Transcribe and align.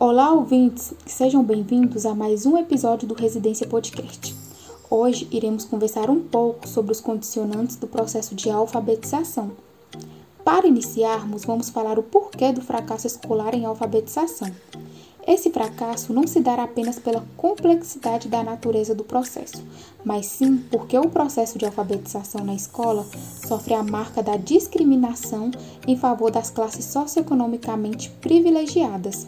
Olá, 0.00 0.30
ouvintes! 0.32 0.94
Sejam 1.04 1.42
bem-vindos 1.42 2.06
a 2.06 2.14
mais 2.14 2.46
um 2.46 2.56
episódio 2.56 3.08
do 3.08 3.14
Residência 3.14 3.66
Podcast. 3.66 4.32
Hoje 4.88 5.26
iremos 5.32 5.64
conversar 5.64 6.08
um 6.08 6.20
pouco 6.20 6.68
sobre 6.68 6.92
os 6.92 7.00
condicionantes 7.00 7.74
do 7.74 7.88
processo 7.88 8.32
de 8.36 8.48
alfabetização. 8.48 9.50
Para 10.44 10.68
iniciarmos, 10.68 11.44
vamos 11.44 11.68
falar 11.68 11.98
o 11.98 12.04
porquê 12.04 12.52
do 12.52 12.60
fracasso 12.60 13.08
escolar 13.08 13.56
em 13.56 13.64
alfabetização. 13.64 14.54
Esse 15.26 15.50
fracasso 15.50 16.12
não 16.12 16.28
se 16.28 16.38
dará 16.38 16.62
apenas 16.62 17.00
pela 17.00 17.26
complexidade 17.36 18.28
da 18.28 18.44
natureza 18.44 18.94
do 18.94 19.02
processo, 19.02 19.64
mas 20.04 20.26
sim 20.26 20.58
porque 20.70 20.96
o 20.96 21.10
processo 21.10 21.58
de 21.58 21.66
alfabetização 21.66 22.44
na 22.44 22.54
escola 22.54 23.04
sofre 23.44 23.74
a 23.74 23.82
marca 23.82 24.22
da 24.22 24.36
discriminação 24.36 25.50
em 25.88 25.96
favor 25.96 26.30
das 26.30 26.50
classes 26.50 26.84
socioeconomicamente 26.84 28.10
privilegiadas. 28.20 29.26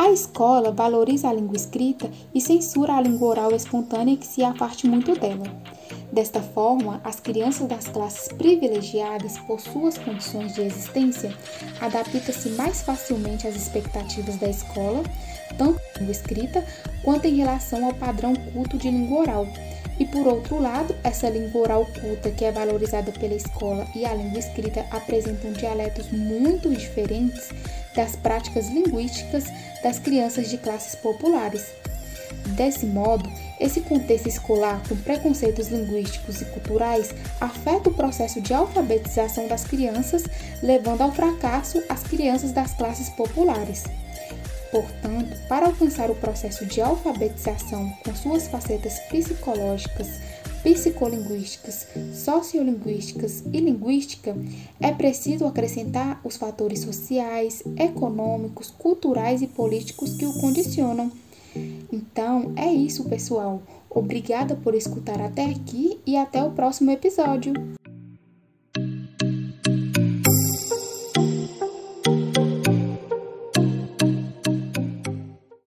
A 0.00 0.10
escola 0.10 0.72
valoriza 0.72 1.28
a 1.28 1.32
língua 1.34 1.56
escrita 1.56 2.10
e 2.34 2.40
censura 2.40 2.94
a 2.94 3.00
língua 3.02 3.28
oral 3.28 3.54
espontânea 3.54 4.16
que 4.16 4.26
se 4.26 4.42
afarte 4.42 4.86
muito 4.86 5.14
dela. 5.14 5.44
Desta 6.10 6.40
forma, 6.40 7.02
as 7.04 7.20
crianças 7.20 7.68
das 7.68 7.86
classes 7.86 8.28
privilegiadas, 8.28 9.36
por 9.40 9.60
suas 9.60 9.98
condições 9.98 10.54
de 10.54 10.62
existência, 10.62 11.36
adaptam-se 11.82 12.48
mais 12.52 12.80
facilmente 12.80 13.46
às 13.46 13.54
expectativas 13.54 14.36
da 14.36 14.48
escola, 14.48 15.02
tanto 15.58 15.78
em 15.78 15.98
língua 15.98 16.12
escrita 16.12 16.64
quanto 17.04 17.26
em 17.26 17.36
relação 17.36 17.84
ao 17.84 17.92
padrão 17.92 18.34
culto 18.54 18.78
de 18.78 18.90
língua 18.90 19.20
oral. 19.20 19.46
E 20.00 20.06
por 20.06 20.26
outro 20.26 20.58
lado, 20.58 20.96
essa 21.04 21.28
língua 21.28 21.60
oral 21.60 21.86
culta 22.00 22.30
que 22.30 22.46
é 22.46 22.50
valorizada 22.50 23.12
pela 23.12 23.34
escola 23.34 23.86
e 23.94 24.06
a 24.06 24.14
língua 24.14 24.38
escrita 24.38 24.86
apresentam 24.90 25.52
dialetos 25.52 26.10
muito 26.10 26.70
diferentes 26.70 27.50
das 27.94 28.16
práticas 28.16 28.70
linguísticas 28.70 29.44
das 29.82 29.98
crianças 29.98 30.48
de 30.48 30.56
classes 30.56 30.94
populares. 30.94 31.66
Desse 32.56 32.86
modo, 32.86 33.30
esse 33.60 33.82
contexto 33.82 34.26
escolar 34.26 34.80
com 34.88 34.96
preconceitos 34.96 35.68
linguísticos 35.68 36.40
e 36.40 36.46
culturais 36.46 37.10
afeta 37.38 37.90
o 37.90 37.94
processo 37.94 38.40
de 38.40 38.54
alfabetização 38.54 39.48
das 39.48 39.64
crianças, 39.64 40.24
levando 40.62 41.02
ao 41.02 41.12
fracasso 41.12 41.82
as 41.90 42.02
crianças 42.02 42.52
das 42.52 42.72
classes 42.72 43.10
populares. 43.10 43.84
Portanto, 44.70 45.36
para 45.48 45.66
alcançar 45.66 46.10
o 46.10 46.14
processo 46.14 46.64
de 46.64 46.80
alfabetização 46.80 47.92
com 48.04 48.14
suas 48.14 48.46
facetas 48.46 49.00
psicológicas, 49.10 50.20
psicolinguísticas, 50.62 51.88
sociolinguísticas 52.14 53.42
e 53.52 53.60
linguística, 53.60 54.36
é 54.80 54.92
preciso 54.92 55.46
acrescentar 55.46 56.20
os 56.22 56.36
fatores 56.36 56.80
sociais, 56.80 57.64
econômicos, 57.76 58.70
culturais 58.70 59.42
e 59.42 59.48
políticos 59.48 60.14
que 60.14 60.26
o 60.26 60.34
condicionam. 60.34 61.10
Então, 61.92 62.52
é 62.54 62.72
isso, 62.72 63.04
pessoal. 63.04 63.60
Obrigada 63.88 64.54
por 64.54 64.74
escutar 64.76 65.20
até 65.20 65.46
aqui 65.46 65.98
e 66.06 66.16
até 66.16 66.44
o 66.44 66.52
próximo 66.52 66.92
episódio. 66.92 67.54